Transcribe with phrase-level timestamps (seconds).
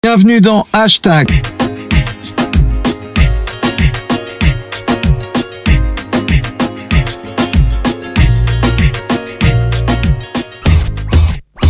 [0.00, 1.26] Bienvenue dans Hashtag.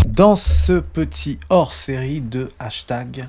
[0.07, 3.29] Dans ce petit hors-série de Hashtag,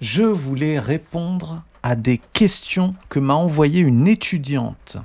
[0.00, 4.96] je voulais répondre à des questions que m'a envoyé une étudiante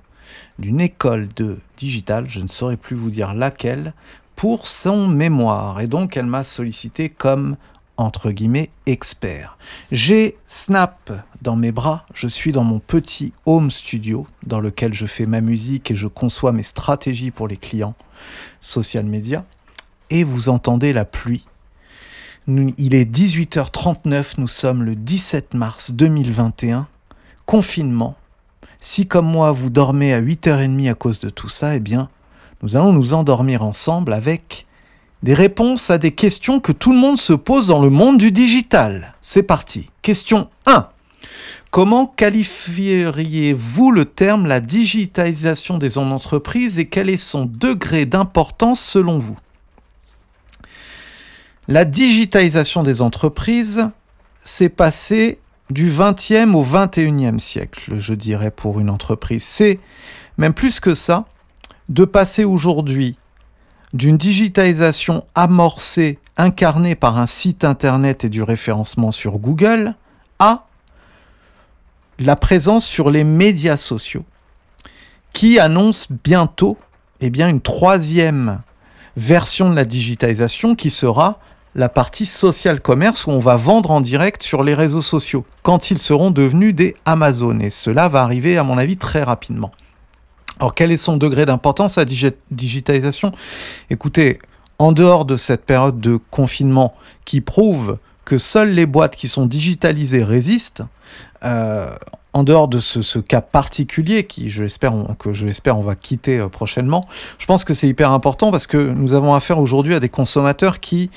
[0.59, 3.91] d'une école de digital, je ne saurais plus vous dire laquelle,
[4.38, 5.81] pour son mémoire.
[5.81, 7.57] Et donc elle m'a sollicité comme
[8.00, 9.57] entre guillemets expert.
[9.91, 11.11] J'ai Snap
[11.42, 15.42] dans mes bras, je suis dans mon petit home studio dans lequel je fais ma
[15.42, 17.96] musique et je conçois mes stratégies pour les clients
[18.61, 19.43] social media
[20.09, 21.46] et vous entendez la pluie.
[22.47, 26.87] il est 18h39, nous sommes le 17 mars 2021,
[27.45, 28.15] confinement.
[28.79, 32.09] Si comme moi vous dormez à 8h30 à cause de tout ça, eh bien,
[32.64, 34.67] nous allons nous endormir ensemble avec
[35.23, 38.31] des réponses à des questions que tout le monde se pose dans le monde du
[38.31, 39.16] digital.
[39.22, 39.89] C'est parti.
[40.02, 40.88] Question 1.
[41.72, 49.20] Comment qualifieriez-vous le terme la digitalisation des entreprises et quel est son degré d'importance selon
[49.20, 49.36] vous?
[51.67, 53.88] La digitalisation des entreprises
[54.44, 55.38] s'est passée
[55.70, 59.44] du 20e au 21e siècle, je dirais, pour une entreprise.
[59.44, 59.80] C'est
[60.40, 61.25] même plus que ça,
[61.90, 63.17] de passer aujourd'hui
[63.94, 69.96] d'une digitalisation amorcée, incarnée par un site internet et du référencement sur Google,
[70.40, 70.66] à
[72.20, 74.26] la présence sur les médias sociaux,
[75.34, 76.78] qui annonce bientôt
[77.22, 78.62] eh une troisième
[79.18, 81.40] version de la digitalisation qui sera
[81.76, 85.92] la partie social commerce où on va vendre en direct sur les réseaux sociaux quand
[85.92, 87.59] ils seront devenus des Amazon.
[87.59, 89.72] Et cela va arriver à mon avis très rapidement.
[90.60, 93.32] Alors quel est son degré d'importance à la digitalisation?
[93.90, 94.40] Écoutez,
[94.78, 99.46] en dehors de cette période de confinement qui prouve que seules les boîtes qui sont
[99.46, 100.84] digitalisées résistent,
[101.44, 101.96] euh,
[102.33, 106.38] en dehors de ce, cas particulier qui, je l'espère, que je l'espère, on va quitter
[106.38, 110.00] euh, prochainement, je pense que c'est hyper important parce que nous avons affaire aujourd'hui à
[110.00, 111.09] des consommateurs qui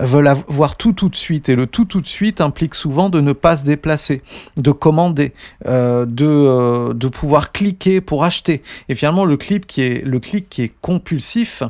[0.00, 1.48] veulent avoir tout tout de suite.
[1.48, 4.22] Et le tout tout de suite implique souvent de ne pas se déplacer,
[4.56, 5.32] de commander,
[5.66, 8.62] euh, de, de pouvoir cliquer pour acheter.
[8.88, 11.62] Et finalement, le, clip qui est, le clic qui est compulsif,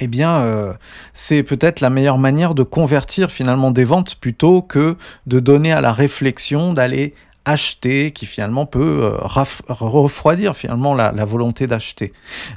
[0.00, 0.72] eh bien, euh,
[1.12, 4.96] c'est peut-être la meilleure manière de convertir finalement des ventes plutôt que
[5.26, 9.16] de donner à la réflexion d'aller acheter qui finalement peut euh,
[9.68, 12.12] refroidir finalement la, volonté d'acheter.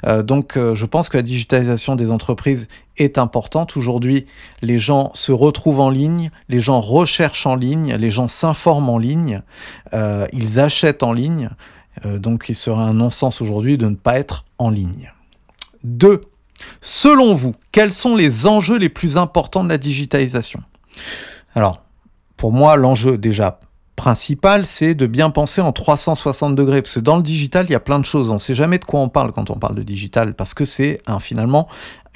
[0.06, 3.76] Euh, donc je pense que la digitalisation des entreprises est importante.
[3.76, 4.26] Aujourd'hui,
[4.62, 8.98] les gens se retrouvent en ligne, les gens recherchent en ligne, les gens s'informent en
[8.98, 9.42] ligne,
[10.32, 11.50] ils achètent en ligne.
[12.04, 15.12] donc il serait un non-sens aujourd'hui de ne pas être en ligne.
[15.84, 16.22] Deux,
[16.80, 20.62] Selon vous, quels sont les enjeux les plus importants de la digitalisation?
[21.54, 21.82] Alors,
[22.36, 23.60] pour moi, l'enjeu déjà
[23.98, 27.74] principal, c'est de bien penser en 360 degrés, parce que dans le digital, il y
[27.74, 28.30] a plein de choses.
[28.30, 30.64] On ne sait jamais de quoi on parle quand on parle de digital, parce que
[30.64, 31.68] c'est finalement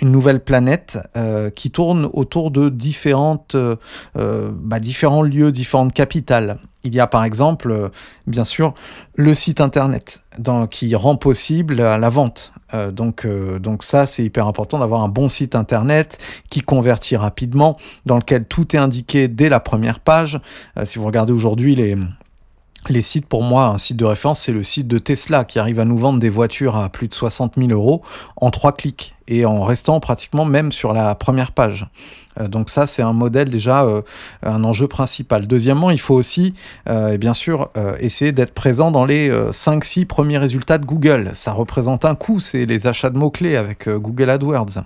[0.03, 3.77] une nouvelle planète euh, qui tourne autour de différentes, euh,
[4.19, 6.59] euh, bah, différents lieux, différentes capitales.
[6.85, 7.93] Il y a par exemple,
[8.27, 8.75] bien sûr,
[9.15, 10.25] le site internet
[10.71, 12.53] qui rend possible la vente.
[12.91, 13.25] donc,
[13.61, 16.19] donc ça, c'est hyper important d'avoir un bon site internet
[16.51, 20.41] qui convertit rapidement, dans lequel tout est indiqué dès la première page.
[20.83, 21.97] si vous regardez aujourd'hui les,
[22.89, 25.79] les sites, pour moi, un site de référence, c'est le site de Tesla qui arrive
[25.79, 28.03] à nous vendre des voitures à plus de 60 000 euros
[28.37, 31.87] en trois clics et en restant pratiquement même sur la première page.
[32.41, 34.03] Euh, donc ça, c'est un modèle déjà, euh,
[34.43, 35.47] un enjeu principal.
[35.47, 36.55] Deuxièmement, il faut aussi,
[36.89, 37.71] euh, bien sûr,
[38.01, 41.31] essayer d'être présent dans les 5-6 premiers résultats de Google.
[41.35, 44.85] Ça représente un coût, c'est les achats de mots-clés avec Google AdWords.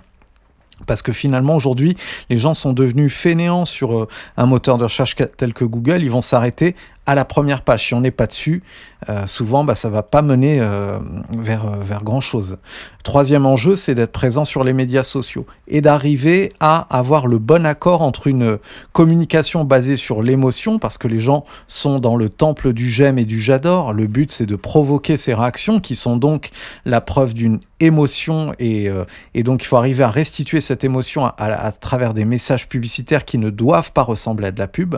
[0.85, 1.97] Parce que finalement, aujourd'hui,
[2.29, 6.03] les gens sont devenus fainéants sur un moteur de recherche tel que Google.
[6.03, 6.75] Ils vont s'arrêter
[7.07, 7.87] à la première page.
[7.87, 8.61] Si on n'est pas dessus,
[9.09, 10.99] euh, souvent, bah, ça va pas mener euh,
[11.37, 12.57] vers, euh, vers grand-chose.
[13.03, 17.65] Troisième enjeu, c'est d'être présent sur les médias sociaux et d'arriver à avoir le bon
[17.65, 18.57] accord entre une
[18.91, 23.23] communication basée sur l'émotion, parce que les gens sont dans le temple du j'aime et
[23.23, 23.93] du j'adore.
[23.93, 26.49] Le but, c'est de provoquer ces réactions qui sont donc
[26.83, 28.89] la preuve d'une émotion et,
[29.35, 33.23] et, donc il faut arriver à restituer cette émotion à, à, travers des messages publicitaires
[33.23, 34.95] qui ne doivent pas ressembler à de la pub.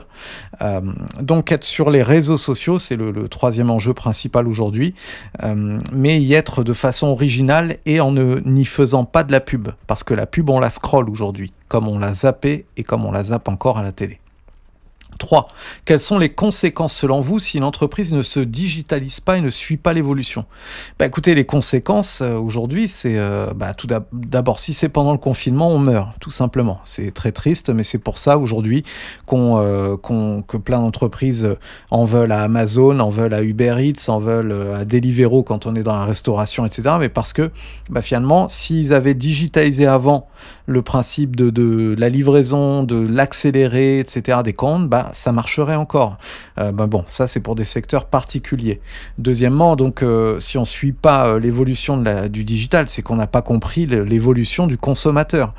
[1.22, 4.94] donc être sur les réseaux sociaux, c'est le, troisième enjeu principal aujourd'hui,
[5.44, 9.70] euh, mais y être de façon originale et en n'y faisant pas de la pub,
[9.88, 13.12] parce que la pub, on la scroll aujourd'hui, comme on l'a zappé et comme on
[13.12, 14.20] la zappe encore à la télé.
[15.18, 15.50] 3.
[15.86, 19.50] Quelles sont les conséquences selon vous si une entreprise ne se digitalise pas et ne
[19.50, 20.46] suit pas l'évolution?
[20.98, 25.18] Bah, Écoutez, les conséquences euh, aujourd'hui, c'est euh, bah, tout d'abord, si c'est pendant le
[25.18, 26.80] confinement, on meurt, tout simplement.
[26.84, 28.84] C'est très triste, mais c'est pour ça aujourd'hui
[29.26, 31.56] qu'on, euh, que plein d'entreprises
[31.92, 35.76] en veulent à Amazon, en veulent à Uber Eats, en veulent à Deliveroo quand on
[35.76, 36.96] est dans la restauration, etc.
[37.00, 37.52] Mais parce que
[37.90, 40.28] bah, finalement, s'ils avaient digitalisé avant
[40.70, 46.18] le principe de, la livraison, de l'accélérer, etc., des comptes, bah, ça marcherait encore.
[46.60, 48.80] Euh, bah, bon, ça c'est pour des secteurs particuliers.
[49.18, 51.98] Deuxièmement, donc, euh, si on ne suit pas euh, l'évolution
[52.30, 55.54] du digital, c'est qu'on n'a pas compris l'évolution du consommateur.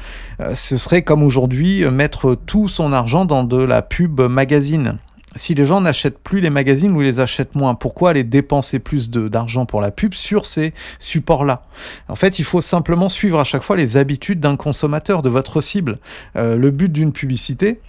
[0.55, 4.99] ce serait comme aujourd'hui mettre tout son argent dans de la pub magazine
[5.37, 9.11] si les gens n'achètent plus les magazines ou les achètent moins, pourquoi aller dépenser plus
[9.11, 11.63] d'argent pour la pub sur ces supports-là?
[12.09, 15.61] En fait, il faut simplement suivre à chaque fois les habitudes d'un consommateur, de votre
[15.61, 15.99] cible.
[16.37, 17.81] Euh, le but d'une publicité,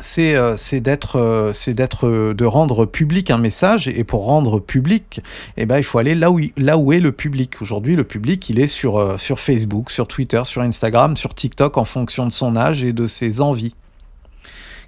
[0.00, 3.86] c'est d'être euh, c'est d'être euh, de rendre public un message.
[3.88, 5.20] Et pour rendre public
[5.56, 7.62] eh ben il faut aller là où là où est le public.
[7.62, 11.84] Aujourd'hui le public il est sur sur Facebook sur Twitter sur Instagram sur TikTok en
[11.84, 13.76] fonction de son âge et de ses envies.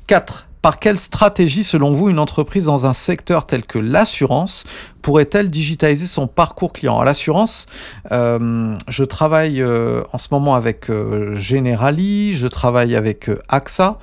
[0.09, 4.65] 4 par quelle stratégie, selon vous, une entreprise dans un secteur tel que l'assurance
[5.07, 6.99] pourrait-elle digitaliser son parcours client?
[6.99, 7.67] À l'assurance,
[8.11, 13.99] euh, je travaille euh, en ce moment avec euh, Generali, je travaille avec AXA.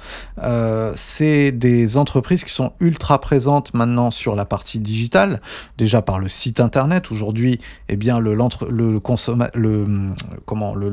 [0.95, 5.41] c'est des entreprises qui sont ultra présentes maintenant sur la partie digitale,
[5.77, 7.11] déjà par le site internet.
[7.11, 7.59] Aujourd'hui,
[7.89, 8.33] eh bien, le,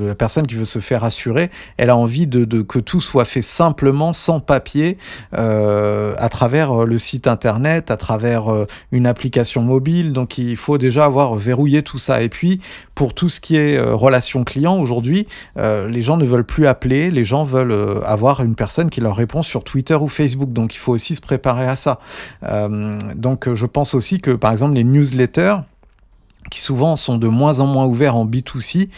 [0.09, 3.43] la personne qui veut se faire assurer, elle a envie de, que tout soit fait
[3.43, 4.99] simplement, sans papier,
[5.33, 8.47] à travers le site internet, à travers
[8.91, 9.63] une application
[10.03, 12.23] donc il faut déjà avoir verrouillé tout ça.
[12.23, 12.61] Et puis,
[12.95, 15.27] pour tout ce qui est euh, relation client, aujourd'hui,
[15.57, 19.01] euh, les gens ne veulent plus appeler, les gens veulent euh, avoir une personne qui
[19.01, 20.53] leur répond sur Twitter ou Facebook.
[20.53, 22.01] Donc il faut aussi se préparer à ça.
[23.15, 25.57] donc je pense aussi que, par exemple, les newsletters,
[26.51, 28.89] qui souvent sont de moins en moins ouverts en B2C,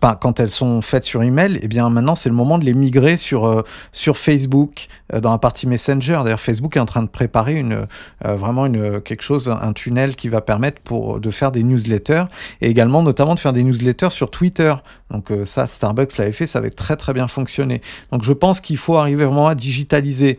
[0.00, 2.64] pas quand elles sont faites sur email, et eh bien maintenant c'est le moment de
[2.64, 6.20] les migrer sur, sur Facebook, euh, dans la partie Messenger.
[6.22, 7.86] D'ailleurs, Facebook est en train de préparer une,
[8.24, 12.24] euh, vraiment une, quelque chose, un tunnel qui va permettre pour, de faire des newsletters
[12.60, 14.74] et également notamment de faire des newsletters sur Twitter.
[15.10, 17.80] Donc euh, ça, Starbucks l'avait fait, ça avait très très bien fonctionné.
[18.12, 20.38] Donc je pense qu'il faut arriver vraiment à digitaliser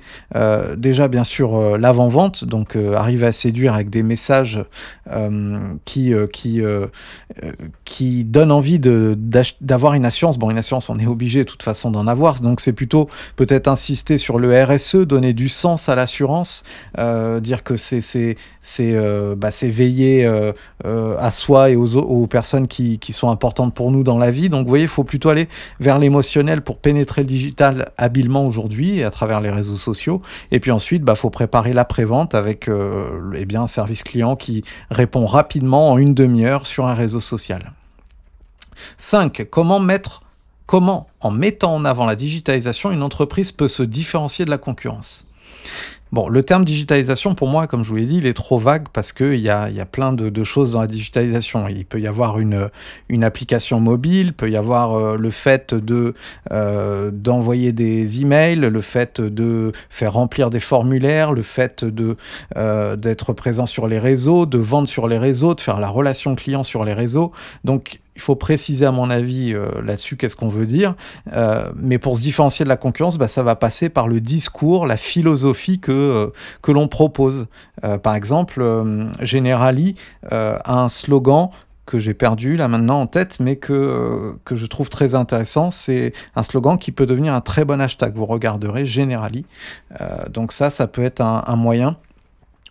[0.77, 4.63] déjà bien sûr l'avant-vente, donc arriver à séduire avec des messages
[5.85, 6.48] qui, qui,
[7.85, 10.37] qui donnent envie d'avoir une assurance.
[10.37, 13.67] Bon, une assurance, on est obligé de toute façon d'en avoir, donc c'est plutôt peut-être
[13.67, 16.63] insister sur le RSE, donner du sens à l'assurance,
[16.97, 20.53] euh, dire que c'est c'est c'est euh, bah, veiller euh,
[21.17, 24.49] à soi et aux, personnes qui, sont importantes pour nous dans la vie.
[24.49, 29.03] Donc vous voyez, il faut plutôt aller vers l'émotionnel pour pénétrer le digital habilement aujourd'hui
[29.03, 30.21] à travers les réseaux sociaux.
[30.51, 35.91] Et puis ensuite, bah faut préparer l'après-vente avec eh un service client qui répond rapidement
[35.91, 37.73] en une demi-heure sur un réseau social.
[38.97, 39.47] 5.
[39.49, 40.23] Comment mettre
[40.65, 45.25] comment, en mettant en avant la digitalisation, une entreprise peut se différencier de la concurrence?
[46.11, 48.87] Bon, le terme digitalisation, pour moi, comme je vous l'ai dit, il est trop vague
[48.91, 51.67] parce qu'il y a, y a plein de, choses dans la digitalisation.
[51.67, 52.69] Il peut y avoir une,
[53.23, 55.75] application mobile, il peut y avoir euh, le fait
[56.51, 62.17] euh, d'envoyer des emails, le fait de faire remplir des formulaires, le fait de
[62.57, 66.33] euh, d'être présent sur les réseaux, de vendre sur les réseaux, de faire la relation
[66.33, 67.31] client sur les réseaux.
[67.63, 70.95] Donc, il faut préciser à mon avis euh, là-dessus qu'est-ce qu'on veut dire.
[71.31, 74.85] Euh, mais pour se différencier de la concurrence, bah, ça va passer par le discours,
[74.85, 76.27] la philosophie que, euh,
[76.67, 77.47] l'on propose.
[78.03, 78.63] par exemple,
[79.21, 79.95] Generali
[80.29, 81.49] a un slogan
[81.87, 85.71] que j'ai perdu là maintenant en tête, mais que, que je trouve très intéressant.
[85.71, 88.13] C'est un slogan qui peut devenir un très bon hashtag.
[88.15, 89.45] Vous regarderez Generali.
[90.29, 91.95] donc ça, ça peut être un moyen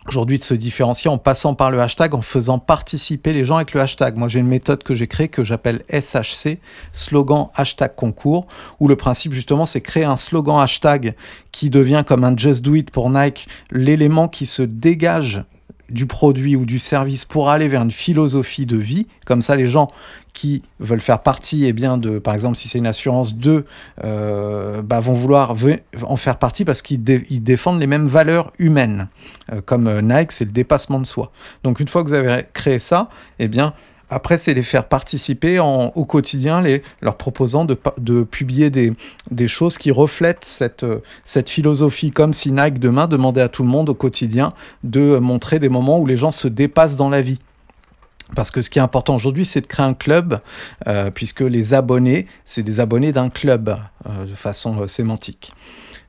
[0.09, 3.73] aujourd'hui de se différencier en passant par le hashtag, en faisant participer les gens avec
[3.73, 4.17] le hashtag.
[4.17, 6.57] Moi, j'ai une méthode que j'ai créée que j'appelle SHC,
[6.93, 8.47] slogan hashtag concours,
[8.79, 11.13] où le principe justement, c'est créer un slogan hashtag
[11.51, 15.43] qui devient comme un Just Do It pour Nike, l'élément qui se dégage
[15.89, 19.07] du produit ou du service pour aller vers une philosophie de vie.
[19.25, 19.91] Comme ça, les gens
[20.33, 23.65] qui veulent faire partie, eh bien, de, par exemple, si c'est une assurance 2,
[24.03, 25.55] euh, bah, vont vouloir
[26.03, 29.07] en faire partie parce qu'ils défendent les mêmes valeurs humaines.
[29.51, 31.31] Euh, comme euh, Nike, c'est le dépassement de soi.
[31.63, 33.73] Donc, une fois que vous avez créé ça, eh bien,
[34.09, 39.91] après, c'est les faire participer au quotidien, les, leur proposant de, publier des, choses qui
[39.91, 40.85] reflètent cette,
[41.23, 45.59] cette philosophie, comme si Nike demain demandait à tout le monde au quotidien de montrer
[45.59, 47.39] des moments où les gens se dépassent dans la vie.
[48.35, 50.39] Parce que ce qui est important aujourd'hui, c'est de créer un club,
[50.87, 53.75] euh, puisque les abonnés, c'est des abonnés d'un club,
[54.07, 55.51] euh, de façon euh, sémantique.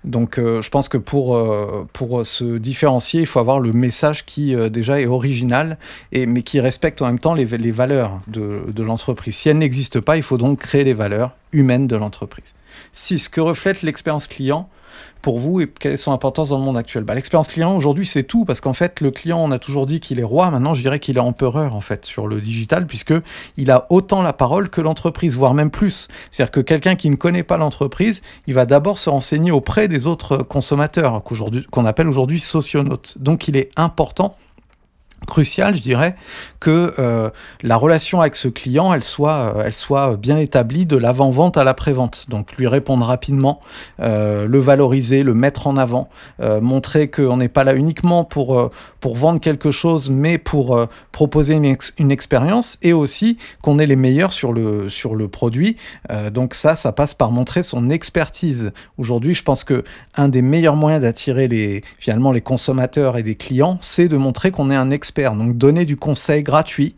[0.05, 4.25] Donc euh, je pense que pour, euh, pour se différencier, il faut avoir le message
[4.25, 5.77] qui euh, déjà est original,
[6.13, 9.37] et, mais qui respecte en même temps les, les valeurs de, de l'entreprise.
[9.37, 12.55] Si elles n'existent pas, il faut donc créer les valeurs humaines de l'entreprise.
[12.93, 13.29] 6.
[13.29, 14.69] Que reflète l'expérience client
[15.23, 17.05] pour vous et quelle est son importance dans le monde actuel?
[17.05, 20.01] Bah, L'expérience client aujourd'hui c'est tout parce qu'en fait le client on a toujours dit
[20.01, 23.15] qu'il est roi, maintenant je dirais qu'il est empereur en fait sur le digital puisque
[23.57, 26.09] il a autant la parole que l'entreprise, voire même plus.
[26.31, 30.07] C'est-à-dire que quelqu'un qui ne connaît pas l'entreprise, il va d'abord se renseigner auprès des
[30.07, 31.23] autres consommateurs
[31.71, 33.19] qu'on appelle aujourd'hui socionautes.
[33.19, 34.37] Donc il est important
[35.27, 36.17] crucial, je dirais,
[36.61, 37.31] que euh,
[37.63, 41.65] la relation avec ce client, elle soit, euh, elle soit bien établie de l'avant-vente à
[41.65, 42.27] l'après-vente.
[42.29, 43.61] Donc lui répondre rapidement,
[44.01, 46.09] euh, le valoriser, le mettre en avant,
[46.61, 51.77] montrer qu'on n'est pas là uniquement pour, pour vendre quelque chose, mais pour proposer une,
[51.99, 55.77] une expérience et aussi qu'on est les meilleurs sur le, sur le produit.
[56.33, 58.73] donc ça, ça passe par montrer son expertise.
[58.99, 59.85] Aujourd'hui, je pense que
[60.17, 64.51] un des meilleurs moyens d'attirer les, finalement les consommateurs et des clients, c'est de montrer
[64.51, 66.95] qu'on est un expert donc donner du conseil gratuit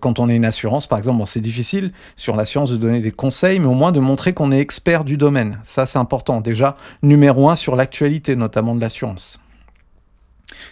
[0.00, 3.58] quand on est une assurance, par exemple, c'est difficile sur l'assurance de donner des conseils,
[3.58, 5.58] mais au moins de montrer qu'on est expert du domaine.
[5.62, 6.40] Ça, c'est important.
[6.40, 9.40] Déjà, numéro un sur l'actualité, notamment de l'assurance.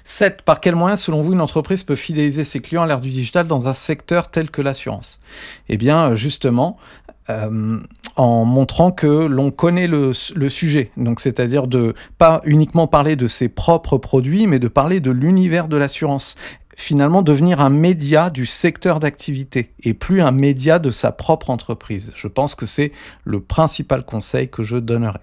[0.04, 0.42] 7.
[0.42, 3.46] Par quel moyen, selon vous, une entreprise peut fidéliser ses clients à l'ère du digital
[3.46, 5.20] dans un secteur tel que l'assurance?
[5.68, 6.76] Eh bien, justement,
[7.30, 7.78] euh,
[8.16, 10.90] en montrant que l'on connaît le, sujet.
[10.96, 15.68] Donc, c'est-à-dire de pas uniquement parler de ses propres produits, mais de parler de l'univers
[15.68, 16.36] de l'assurance.
[16.76, 22.12] Finalement, devenir un média du secteur d'activité et plus un média de sa propre entreprise.
[22.14, 22.92] Je pense que c'est
[23.24, 25.20] le principal conseil que je donnerai.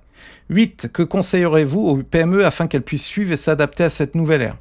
[0.50, 0.90] 8.
[0.92, 4.58] Que conseillerez-vous aux PME afin qu'elles puissent suivre et s'adapter à cette nouvelle ère?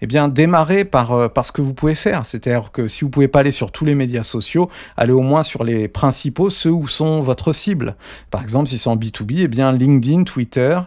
[0.00, 2.26] Eh bien, démarrez par, euh, par ce que vous pouvez faire.
[2.26, 5.42] C'est-à-dire que si vous pouvez pas aller sur tous les médias sociaux, allez au moins
[5.42, 7.96] sur les principaux, ceux où sont votre cible.
[8.30, 10.78] Par exemple, si c'est en B2B, eh bien, LinkedIn, Twitter,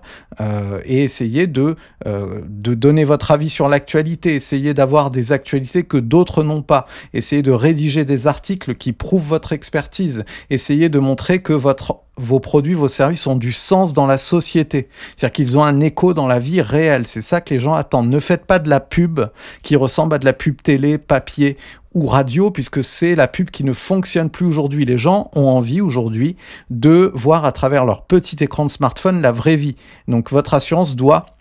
[0.41, 4.35] euh, et essayez de, euh, de donner votre avis sur l'actualité.
[4.35, 6.85] Essayez d'avoir des actualités que d'autres n'ont pas.
[7.13, 10.25] Essayez de rédiger des articles qui prouvent votre expertise.
[10.49, 14.89] Essayez de montrer que votre vos produits, vos services ont du sens dans la société.
[15.15, 17.05] C'est-à-dire qu'ils ont un écho dans la vie réelle.
[17.07, 18.09] C'est ça que les gens attendent.
[18.09, 19.21] Ne faites pas de la pub
[19.63, 21.57] qui ressemble à de la pub télé, papier
[21.93, 24.85] ou radio, puisque c'est la pub qui ne fonctionne plus aujourd'hui.
[24.85, 26.35] Les gens ont envie aujourd'hui
[26.69, 29.75] de voir à travers leur petit écran de smartphone la vraie vie.
[30.07, 31.34] Donc votre assurance doit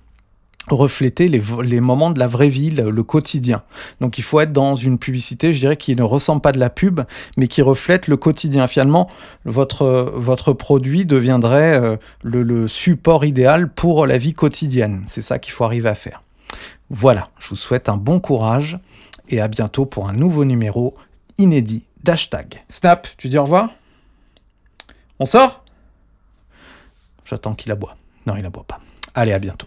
[0.68, 3.62] refléter les, moments de la vraie vie, le, quotidien.
[4.00, 6.70] Donc il faut être dans une publicité, je dirais, qui ne ressemble pas de la
[6.70, 7.00] pub,
[7.36, 8.66] mais qui reflète le quotidien.
[8.66, 9.08] Finalement,
[9.44, 15.04] votre, votre produit deviendrait euh, le, le support idéal pour la vie quotidienne.
[15.06, 16.22] C'est ça qu'il faut arriver à faire.
[16.90, 18.78] Voilà, je vous souhaite un bon courage
[19.28, 20.94] et à bientôt pour un nouveau numéro
[21.38, 22.62] inédit d'hashtag.
[22.68, 23.70] Snap, tu dis au revoir?
[25.18, 25.64] On sort?
[27.24, 27.96] J'attends qu'il aboie.
[28.26, 28.80] Non, il aboie pas.
[29.14, 29.66] Allez, à bientôt.